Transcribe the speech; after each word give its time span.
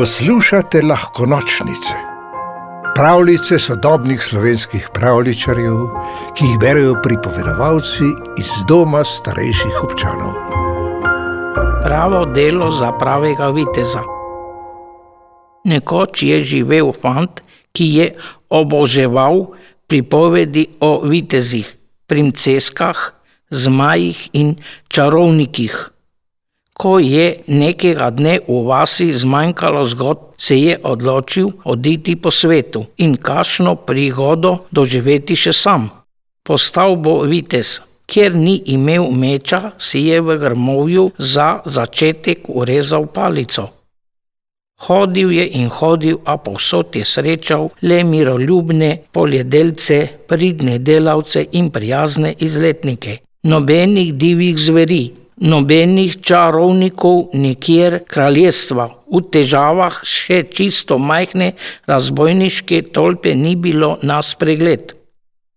Poslušate 0.00 0.80
lahko 0.82 1.26
nočnice, 1.26 1.94
pravljice 2.94 3.58
sodobnih 3.58 4.22
slovenskih 4.22 4.86
pravličarjev, 4.94 5.76
ki 6.36 6.44
jih 6.44 6.58
berijo 6.60 6.94
pripovedovalci 7.04 8.08
iz 8.40 8.48
doma 8.68 9.02
starejših 9.04 9.82
občanov. 9.84 10.32
Pravo 11.84 12.24
delo 12.24 12.70
za 12.70 12.92
pravega 12.96 13.50
viteza. 13.52 14.00
Nekoč 15.68 16.22
je 16.22 16.40
živel 16.44 16.94
fant, 17.02 17.44
ki 17.76 17.92
je 17.98 18.08
oboževal 18.48 19.52
pripovedi 19.86 20.64
o 20.80 20.94
vitezih, 21.04 21.76
princeskah, 22.06 22.96
zmajih 23.50 24.30
in 24.32 24.56
čarovnikih. 24.88 25.90
Ko 26.80 26.96
je 26.96 27.42
nekega 27.46 28.08
dne 28.08 28.38
v 28.48 28.62
vasi 28.64 29.10
zmanjkalo 29.12 29.82
zgodb, 29.84 30.20
se 30.40 30.56
je 30.56 30.78
odločil 30.82 31.50
oditi 31.64 32.16
po 32.16 32.30
svetu 32.30 32.86
in 32.96 33.16
kašno 33.16 33.74
prigodo 33.74 34.54
doživeti 34.72 35.36
še 35.36 35.52
sam. 35.52 35.90
Postal 36.42 36.96
bo 36.96 37.18
vitez, 37.28 37.82
ker 38.08 38.32
ni 38.32 38.56
imel 38.72 39.10
meča, 39.12 39.60
si 39.78 40.06
je 40.08 40.22
v 40.24 40.38
grmovju 40.40 41.10
za 41.18 41.60
začetek 41.66 42.48
urezal 42.48 43.06
palico. 43.12 43.68
Hodil 44.88 45.36
je 45.36 45.44
in 45.60 45.68
hodil, 45.68 46.16
a 46.24 46.40
povsod 46.40 46.96
je 46.96 47.04
srečal 47.04 47.68
le 47.82 48.00
miroljubne 48.04 48.90
poljedelce, 49.12 49.98
pridne 50.28 50.78
delavce 50.78 51.44
in 51.52 51.68
prijazne 51.70 52.32
izletnike. 52.38 53.18
Nobenih 53.44 54.14
divjih 54.14 54.56
zveri, 54.56 55.04
nobenih 55.40 56.20
čarovnikov, 56.22 57.30
nikjer 57.32 58.00
kraljestva. 58.08 58.88
V 59.10 59.22
težavah 59.32 60.00
še 60.06 60.44
čisto 60.52 60.98
majhne 60.98 61.52
razbojniške 61.90 62.82
tolpe 62.94 63.34
ni 63.34 63.56
bilo 63.56 63.96
na 64.02 64.20
spregled. 64.22 64.94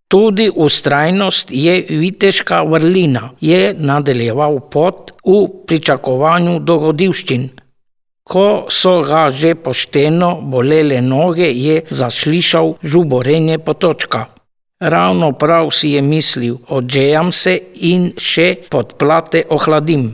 Tudi 0.07 0.49
ustrajnost 0.55 1.51
je 1.51 1.73
viteška 1.89 2.61
vrlina, 2.69 3.31
je 3.41 3.73
nadaljeval 3.77 4.59
pot 4.69 5.11
v 5.25 5.39
pričakovanju 5.67 6.59
dogodivščin. 6.59 7.49
Ko 8.23 8.65
so 8.69 9.01
ga 9.03 9.25
že 9.29 9.55
pošteno 9.55 10.35
bolele 10.41 11.01
noge, 11.01 11.49
je 11.51 11.81
zaslišal 11.89 12.77
žuborenje 12.83 13.57
potočka. 13.59 14.27
Ravno 14.83 15.31
prav 15.31 15.69
si 15.71 15.89
je 15.89 16.01
mislil, 16.01 16.57
odžejam 16.67 17.31
se 17.31 17.53
in 17.87 18.09
še 18.19 18.47
podplate 18.69 19.45
ohladim. 19.49 20.09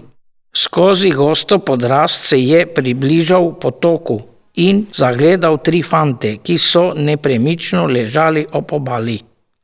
Skozi 0.53 1.09
gosto 1.09 1.57
podrast 1.59 2.27
se 2.29 2.37
je 2.37 2.67
približal 2.69 3.55
potoku 3.61 4.19
in 4.61 4.83
zagledal 4.93 5.57
tri 5.65 5.81
fante, 5.81 6.35
ki 6.37 6.57
so 6.57 6.93
nepremično 6.93 7.87
ležali 7.89 8.45
ob 8.51 8.73
obali. 8.77 9.17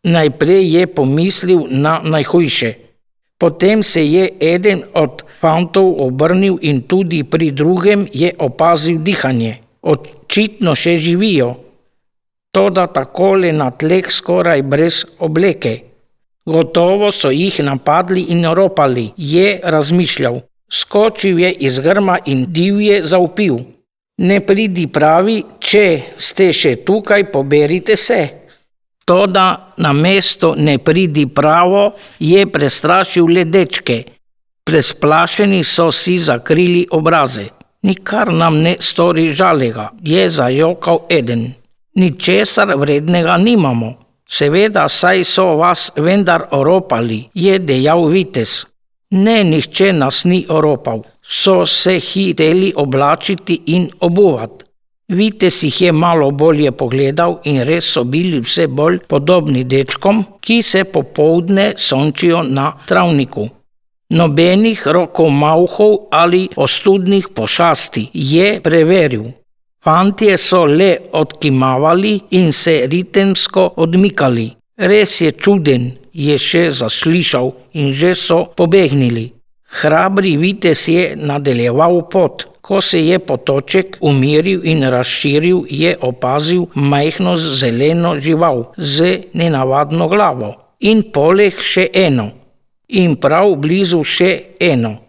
Najprej 0.09 0.73
je 0.73 0.87
pomislil 0.87 1.67
na 1.69 1.99
najhujše. 2.01 2.73
Potem 3.37 3.83
se 3.83 4.01
je 4.01 4.25
eden 4.41 4.81
od 4.93 5.21
fantov 5.41 6.01
obrnil 6.01 6.57
in 6.61 6.81
tudi 6.81 7.21
pri 7.23 7.51
drugem 7.51 8.07
je 8.13 8.33
opazil 8.39 8.97
dihanje. 9.05 9.59
Očitno 9.81 10.73
še 10.73 10.97
živijo 10.97 11.53
toda 12.55 12.87
takole 12.87 13.51
na 13.51 13.67
tleh 13.71 14.07
skoraj 14.07 14.63
brez 14.63 15.03
obleke. 15.19 15.73
Gotovo 16.47 17.11
so 17.11 17.31
jih 17.33 17.59
napadli 17.59 18.21
in 18.31 18.45
ropali, 18.47 19.11
je 19.17 19.59
razmišljal. 19.63 20.39
Skočil 20.71 21.39
je 21.39 21.51
iz 21.67 21.79
grma 21.79 22.17
in 22.25 22.45
divje 22.47 23.01
zaupil. 23.03 23.57
Ne 24.17 24.39
pridi 24.39 24.87
pravi, 24.87 25.41
če 25.59 26.15
ste 26.17 26.53
še 26.53 26.75
tukaj, 26.87 27.27
poberite 27.31 27.97
se. 27.99 28.21
Toda 29.05 29.73
na 29.77 29.91
mesto 29.93 30.53
ne 30.55 30.77
pridi 30.77 31.27
pravo 31.27 31.91
je 32.19 32.45
prestrašil 32.47 33.27
le 33.35 33.43
dečke. 33.45 33.99
Presplašeni 34.65 35.61
so 35.63 35.91
si 35.91 36.17
zakrili 36.17 36.87
obraze. 36.91 37.49
Nikar 37.85 38.31
nam 38.33 38.63
ne 38.63 38.77
stori 38.79 39.27
žalega, 39.33 39.91
je 40.01 40.25
zajokal 40.29 41.03
eden 41.09 41.45
ničesar 41.95 42.75
vrednega 42.77 43.37
nimamo. 43.37 43.93
Seveda, 44.29 44.87
saj 44.89 45.23
so 45.23 45.45
vas 45.57 45.91
vendar 45.95 46.47
oropali, 46.51 47.29
je 47.33 47.59
dejal 47.59 48.07
Vites. 48.09 48.65
Ne, 49.11 49.43
nihče 49.43 49.93
nas 49.93 50.23
ni 50.25 50.45
oropal, 50.49 51.03
so 51.21 51.65
se 51.65 51.99
hiteli 51.99 52.73
oblačiti 52.75 53.61
in 53.65 53.89
obuvati. 53.99 54.65
Vites 55.07 55.63
jih 55.63 55.81
je 55.81 55.91
malo 55.91 56.31
bolje 56.31 56.71
pogledal 56.71 57.37
in 57.43 57.61
res 57.63 57.91
so 57.93 58.03
bili 58.03 58.39
vse 58.41 58.65
bolj 58.67 58.99
podobni 59.07 59.63
dečkom, 59.63 60.23
ki 60.41 60.61
se 60.61 60.83
popovdne 60.83 61.73
sončijo 61.77 62.41
na 62.43 62.71
travniku. 62.87 63.47
Nobenih 64.09 64.87
rokomauhov 64.87 65.97
ali 66.11 66.47
ostudnih 66.55 67.27
pošasti 67.35 68.09
je 68.13 68.61
preveril. 68.61 69.25
Fantje 69.85 70.35
so 70.37 70.63
le 70.65 70.97
odkimavali 71.13 72.19
in 72.31 72.51
se 72.51 72.87
ritemsko 72.89 73.73
odmikali. 73.83 74.47
Res 74.91 75.11
je 75.21 75.29
čuden, 75.31 75.83
je 76.11 76.37
še 76.41 76.63
zaslišal 76.79 77.51
in 77.77 77.91
že 77.93 78.15
so 78.17 78.39
pobegnili. 78.57 79.27
Hrabri 79.77 80.31
vitez 80.41 80.87
je 80.89 81.13
nadaljeval 81.15 82.01
pot. 82.09 82.47
Ko 82.65 82.81
se 82.81 83.03
je 83.05 83.19
potoček 83.19 83.99
umiril 84.01 84.65
in 84.65 84.81
razširil, 84.89 85.67
je 85.69 85.93
opazil 86.01 86.65
majhno 86.73 87.37
zeleno 87.37 88.17
žival 88.17 88.71
z 88.77 89.29
nenavadno 89.37 90.09
glavo 90.09 90.49
in 90.79 91.05
poleg 91.13 91.53
še 91.53 91.91
eno. 91.93 92.31
In 92.89 93.19
prav 93.21 93.53
blizu 93.61 94.01
še 94.01 94.31
eno. 94.57 95.04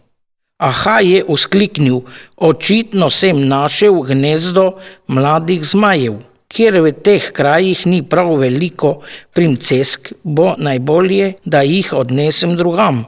Aha 0.58 1.00
je 1.00 1.24
uskliknil, 1.28 1.98
očitno 2.36 3.10
sem 3.10 3.42
našel 3.48 3.98
gnezdo 4.08 4.78
mladih 5.06 5.60
zmajev. 5.60 6.14
Ker 6.48 6.78
v 6.80 6.92
teh 7.04 7.26
krajih 7.36 7.82
ni 7.90 7.98
prav 8.00 8.30
veliko 8.40 9.02
princesk, 9.36 10.14
bo 10.24 10.54
najbolje, 10.56 11.34
da 11.44 11.60
jih 11.60 11.92
odnesem 11.92 12.54
drugam. 12.56 13.04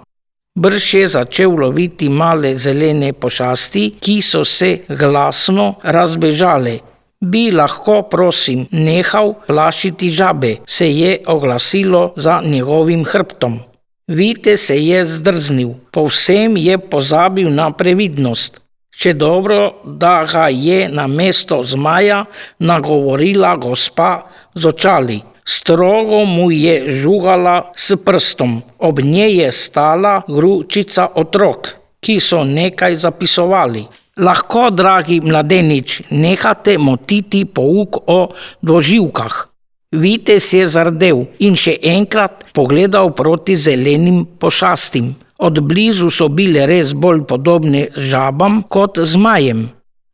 Brž 0.58 0.94
je 0.94 1.06
začel 1.08 1.54
loviti 1.56 2.08
male 2.08 2.52
zelene 2.58 3.12
pošasti, 3.12 3.84
ki 4.00 4.18
so 4.20 4.44
se 4.44 4.70
glasno 4.88 5.78
razbežale. 5.82 6.78
Bi 7.20 7.48
lahko, 7.50 8.02
prosim, 8.10 8.66
nehal 8.72 9.32
plašiti 9.46 10.12
žabe, 10.12 10.56
se 10.66 10.90
je 10.90 11.16
oglasilo 11.26 12.12
za 12.16 12.42
njegovim 12.44 13.04
hrbtom. 13.04 13.58
Vite 14.08 14.56
se 14.56 14.72
je 14.84 15.04
zdrznil, 15.04 15.74
povsem 15.92 16.56
je 16.56 16.78
pozabil 16.78 17.50
na 17.52 17.68
previdnost. 17.70 18.60
Če 18.98 19.12
dobro, 19.12 19.84
da 19.84 20.24
ga 20.24 20.46
je 20.48 20.88
na 20.88 21.04
mesto 21.06 21.60
zmaja 21.62 22.24
nagovorila 22.58 23.52
gospa 23.60 24.24
z 24.54 24.66
očali. 24.66 25.18
Strogo 25.44 26.24
mu 26.24 26.48
je 26.50 26.88
žugala 27.02 27.68
s 27.76 28.00
prstom, 28.04 28.62
ob 28.78 29.04
njej 29.04 29.36
je 29.42 29.52
stala 29.52 30.22
gručica 30.28 31.10
otrok, 31.14 31.68
ki 32.00 32.16
so 32.20 32.40
nekaj 32.48 32.96
zapisovali. 33.04 33.84
Lahko, 34.24 34.70
dragi 34.70 35.20
mladenič, 35.20 36.00
nehate 36.10 36.78
motiti 36.78 37.44
pouk 37.44 38.02
o 38.08 38.18
doživkah. 38.62 39.57
Vitez 39.88 40.52
je 40.52 40.66
zardel 40.68 41.22
in 41.40 41.54
še 41.56 41.78
enkrat 41.80 42.42
pogledal 42.52 43.14
proti 43.16 43.54
zelenim 43.56 44.26
pošastim. 44.36 45.14
Od 45.40 45.60
blizu 45.64 46.10
so 46.12 46.26
bile 46.28 46.66
res 46.68 46.92
bolj 46.92 47.22
podobne 47.30 47.86
žabam 47.96 48.60
kot 48.68 49.00
zmajem. 49.00 49.62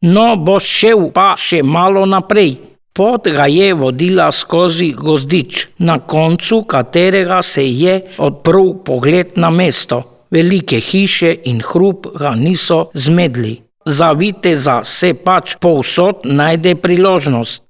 No, 0.06 0.36
bo 0.36 0.60
šel 0.62 1.08
pa 1.16 1.32
še 1.34 1.64
malo 1.66 2.04
naprej. 2.06 2.54
Pot 2.94 3.26
ga 3.26 3.48
je 3.50 3.72
vodila 3.74 4.28
skozi 4.30 4.92
gozdič, 4.94 5.66
na 5.82 5.98
koncu 5.98 6.60
katerega 6.70 7.40
se 7.42 7.66
je 7.66 7.98
odprl 8.22 8.76
pogled 8.86 9.34
na 9.42 9.50
mesto. 9.50 10.04
Velike 10.30 10.78
hiše 10.78 11.34
in 11.50 11.58
hrup 11.58 12.12
ga 12.14 12.36
niso 12.38 12.92
zmedli. 12.94 13.56
Za 13.86 14.12
viteza 14.14 14.84
se 14.84 15.14
pač 15.14 15.58
povsod 15.58 16.22
najde 16.24 16.78
priložnost 16.78 17.63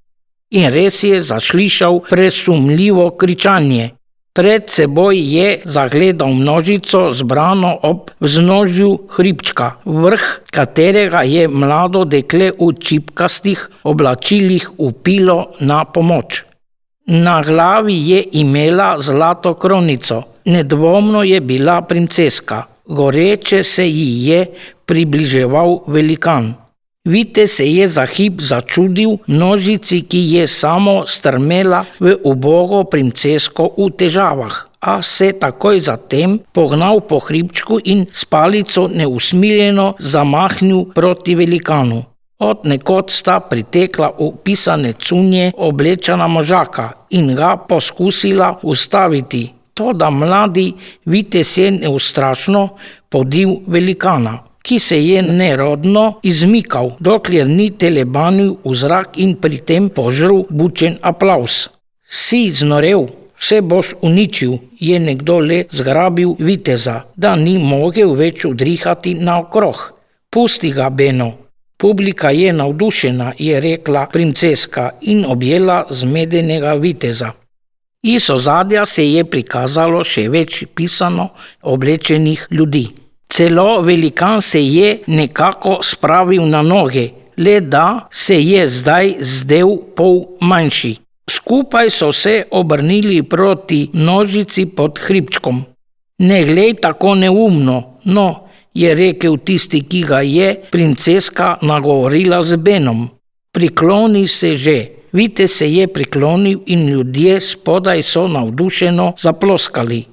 in 0.55 0.71
res 0.71 1.03
je 1.03 1.21
zaslišal 1.23 2.01
presumljivo 2.11 3.11
kričanje. 3.19 3.91
Pred 4.35 4.67
seboj 4.67 5.15
je 5.15 5.51
zagledal 5.65 6.33
množico 6.35 7.13
zbrano 7.15 7.71
ob 7.87 8.11
vznožju 8.21 8.89
hribčka, 9.15 9.69
vrh 9.85 10.25
katerega 10.51 11.23
je 11.23 11.47
mlado 11.49 12.03
dekle 12.05 12.51
v 12.59 12.73
čipkastih 12.75 13.63
oblačilih 13.85 14.67
upilo 14.79 15.55
na 15.61 15.85
pomoč. 15.85 16.43
Na 17.07 17.43
glavi 17.47 17.95
je 18.11 18.25
imela 18.43 18.97
zlato 18.99 19.55
kronico, 19.55 20.23
nedvomno 20.45 21.23
je 21.23 21.41
bila 21.41 21.83
princeska, 21.83 22.65
goreče 22.87 23.63
se 23.63 23.87
ji 23.87 24.29
je 24.29 24.47
približeval 24.87 25.85
velikan. 25.87 26.55
Vite 27.05 27.47
se 27.47 27.67
je 27.69 27.89
za 27.89 28.07
hip 28.07 28.41
začudil 28.41 29.11
množici, 29.27 30.01
ki 30.09 30.19
je 30.19 30.47
samo 30.47 31.03
strmela 31.07 31.83
v 32.01 32.15
ubogo 32.25 32.79
princesko 32.89 33.67
v 33.77 33.91
težavah, 33.93 34.55
a 34.81 35.03
se 35.03 35.33
takoj 35.37 35.81
zatem 35.85 36.39
pognal 36.53 37.03
po 37.05 37.19
hribčku 37.21 37.77
in 37.85 38.07
s 38.13 38.25
palico 38.25 38.87
neusmiljeno 38.89 39.95
zamahnil 39.99 40.97
proti 40.97 41.35
velikanu. 41.35 42.01
Od 42.41 42.65
nekod 42.65 43.13
sta 43.13 43.37
pritekla 43.41 44.09
upisane 44.19 44.93
cunje 44.93 45.53
oblečena 45.57 46.27
možaka 46.27 46.93
in 47.11 47.35
ga 47.35 47.57
poskusila 47.69 48.59
ustaviti. 48.63 49.53
To, 49.75 49.93
da 49.93 50.11
mladi 50.11 50.73
vitez 51.05 51.59
je 51.59 51.71
neustrašno 51.71 52.69
podil 53.09 53.57
velikana, 53.67 54.39
ki 54.65 54.79
se 54.79 54.99
je 55.07 55.23
nerodno 55.23 56.05
izmikal, 56.23 56.95
dokler 57.01 57.49
ni 57.49 57.69
telebanil 57.71 58.55
v 58.65 58.73
zrak 58.75 59.19
in 59.21 59.37
pri 59.37 59.61
tem 59.61 59.91
požrl 59.93 60.47
bučen 60.49 60.97
aplaus. 61.03 61.69
Si 62.01 62.49
znorev, 62.49 63.05
vse 63.37 63.61
boš 63.61 63.93
uničil, 64.01 64.57
je 64.81 64.99
nekdo 64.99 65.39
le 65.39 65.65
zgrabil 65.71 66.35
viteza, 66.39 66.97
da 67.17 67.37
ni 67.37 67.59
mogel 67.61 68.17
več 68.17 68.45
udrihati 68.49 69.15
naokrog. 69.21 69.85
Pusti 70.31 70.73
ga, 70.73 70.89
Beno. 70.91 71.33
Publika 71.77 72.31
je 72.31 72.53
navdušena, 72.53 73.33
je 73.39 73.61
rekla 73.61 74.07
princeska 74.13 74.91
in 75.01 75.25
objela 75.29 75.85
zmedenega 75.91 76.75
viteza. 76.75 77.33
Iz 78.03 78.31
ozadja 78.31 78.87
se 78.87 79.05
je 79.13 79.25
prikazalo 79.25 80.05
še 80.05 80.29
več 80.29 80.65
pisano 80.75 81.29
oblečenih 81.63 82.47
ljudi. 82.51 82.87
Celo 83.29 83.81
velikan 83.83 84.43
se 84.43 84.67
je 84.67 84.99
nekako 85.07 85.79
spravil 85.83 86.47
na 86.47 86.63
noge, 86.63 87.09
le 87.37 87.61
da 87.61 88.09
se 88.11 88.43
je 88.43 88.69
zdaj 88.69 89.15
zdel 89.21 89.77
pol 89.97 90.21
manjši. 90.41 90.97
Skupaj 91.31 91.91
so 91.91 92.13
se 92.13 92.45
obrnili 92.51 93.23
proti 93.23 93.91
množici 93.93 94.67
pod 94.67 94.99
hribčkom. 94.99 95.65
Ne 96.19 96.45
glej 96.45 96.75
tako 96.75 97.15
neumno, 97.15 97.99
no, 98.05 98.45
je 98.75 98.95
rekel 98.95 99.37
tisti, 99.45 99.81
ki 99.89 100.03
ga 100.03 100.21
je 100.21 100.55
princeska 100.71 101.57
nagovorila 101.63 102.43
z 102.43 102.57
Benom. 102.57 103.09
Prikloni 103.53 104.27
se 104.27 104.57
že. 104.57 104.87
Vite 105.15 105.47
se 105.47 105.73
je 105.73 105.87
priklonil 105.89 106.59
in 106.67 106.89
ljudje 106.89 107.41
spodaj 107.41 108.03
so 108.03 108.27
navdušeno 108.29 109.13
zaploskali. 109.19 110.05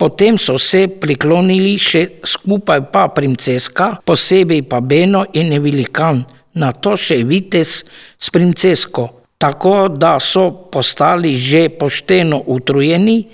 Potem 0.00 0.38
so 0.40 0.56
se 0.56 0.86
priklonili 0.88 1.74
še 1.76 2.06
skupaj 2.24 2.86
pa 2.92 3.06
princeska, 3.12 4.00
posebej 4.08 4.64
pa 4.64 4.80
Beno 4.80 5.26
in 5.36 5.52
Velikan, 5.60 6.24
na 6.56 6.72
to 6.72 6.96
še 6.96 7.20
vitez 7.28 7.82
s 8.16 8.32
princesko, 8.32 9.10
tako 9.36 9.90
da 9.92 10.16
so 10.16 10.48
postali 10.72 11.36
že 11.36 11.68
pošteno 11.68 12.40
utrujeni, 12.48 13.26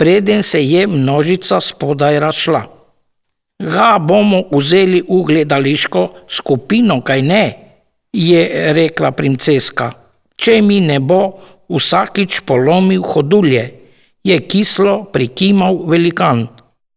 preden 0.00 0.42
se 0.42 0.64
je 0.64 0.86
množica 0.88 1.60
spodaj 1.60 2.18
rašla 2.24 2.64
ga 3.64 3.98
bomo 3.98 4.44
vzeli 4.52 5.02
v 5.02 5.22
gledališko 5.22 6.08
skupino, 6.28 7.00
kaj 7.00 7.22
ne? 7.22 7.44
je 8.14 8.72
rekla 8.72 9.10
princeska. 9.10 9.90
Če 10.38 10.60
mi 10.62 10.78
ne 10.80 11.00
bo 11.02 11.34
vsakič 11.70 12.44
polomil 12.46 13.02
hodulje, 13.02 13.64
je 14.24 14.38
kislo 14.48 15.04
prikimal 15.12 15.84
velikan. 15.86 16.48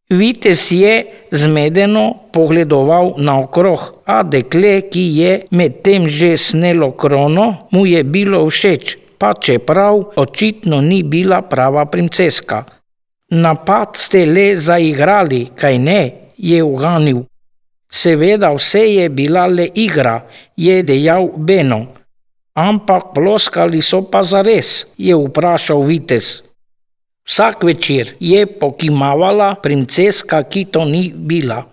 Vitez 0.10 0.72
je 0.72 1.06
zmedeno 1.32 2.14
pogledoval 2.32 3.14
naokrog, 3.18 4.00
a 4.06 4.24
dekle, 4.24 4.88
ki 4.88 5.04
je 5.20 5.32
medtem 5.52 6.08
že 6.08 6.38
snelo 6.38 6.92
krono, 6.92 7.68
mu 7.72 7.84
je 7.86 8.04
bilo 8.04 8.46
všeč, 8.48 8.98
pa 9.20 9.34
čeprav 9.34 10.16
očitno 10.16 10.80
ni 10.82 11.04
bila 11.04 11.42
prava 11.42 11.86
princeska. 11.86 12.64
Napad 13.36 14.00
ste 14.00 14.24
le 14.26 14.56
zaigrali, 14.56 15.50
kaj 15.56 15.78
ne? 15.80 16.02
je 16.38 16.64
uganil. 16.64 17.26
Seveda, 17.92 18.54
vse 18.56 18.80
je 18.80 19.10
bila 19.10 19.48
le 19.48 19.68
igra, 19.76 20.22
je 20.56 20.84
dejal 20.84 21.28
Beno. 21.36 21.88
Ampak 22.56 23.12
ploskali 23.14 23.82
so 23.82 24.02
pa 24.08 24.24
zares, 24.24 24.88
je 24.98 25.16
vprašal 25.16 25.84
Vitez. 25.84 26.47
Vsak 27.28 27.64
večer 27.64 28.16
je 28.20 28.46
pokimavala 28.60 29.56
princeska, 29.64 30.44
ki 30.44 30.66
to 30.66 30.86
ni 30.86 31.12
bila. 31.16 31.64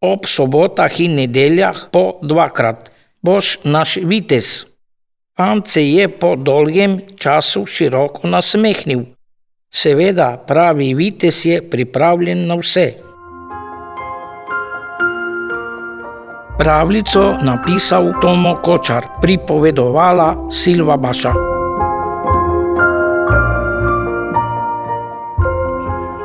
Ob 0.00 0.24
sobotah 0.26 1.00
in 1.00 1.14
nedeljah 1.20 1.92
po 1.92 2.18
dvakrat. 2.22 2.90
Boš 3.22 3.58
naš 3.64 3.98
Vitez. 4.02 4.64
Ant 5.36 5.68
se 5.68 5.84
je 5.84 6.08
po 6.08 6.36
dolgem 6.36 7.00
času 7.16 7.66
široko 7.66 8.28
nasmehnil. 8.28 9.04
Seveda, 9.70 10.44
pravi 10.46 10.94
Vitez 10.94 11.46
je 11.46 11.60
pripravljen 11.70 12.46
na 12.46 12.54
vse. 12.54 12.92
Pravljico 16.58 17.36
napisal 17.42 18.12
Tomo 18.20 18.56
Kočar, 18.62 19.06
pripovedovala 19.20 20.36
Silva 20.50 20.96
Baša. 20.96 21.51